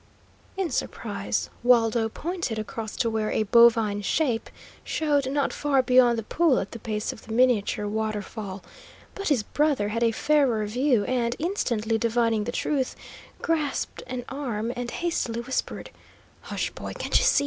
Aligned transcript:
In 0.57 0.71
surprise 0.71 1.51
Waldo 1.61 2.09
pointed 2.09 2.57
across 2.57 2.95
to 2.95 3.07
where 3.07 3.29
a 3.29 3.43
bovine 3.43 4.01
shape 4.01 4.49
showed 4.83 5.29
not 5.29 5.53
far 5.53 5.83
beyond 5.83 6.17
the 6.17 6.23
pool 6.23 6.57
at 6.57 6.71
the 6.71 6.79
base 6.79 7.13
of 7.13 7.27
the 7.27 7.31
miniature 7.31 7.85
waterfall; 7.87 8.63
but 9.13 9.27
his 9.27 9.43
brother 9.43 9.89
had 9.89 10.01
a 10.03 10.09
fairer 10.11 10.65
view, 10.65 11.03
and, 11.05 11.35
instantly 11.37 11.99
divining 11.99 12.45
the 12.45 12.51
truth, 12.51 12.95
grasped 13.43 14.01
an 14.07 14.25
arm 14.27 14.73
and 14.75 14.89
hastily 14.89 15.41
whispered: 15.41 15.91
"Hush, 16.49 16.71
boy; 16.71 16.93
can't 16.97 17.19
you 17.19 17.23
see? 17.23 17.39